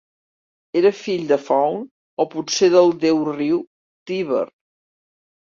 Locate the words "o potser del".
2.23-2.91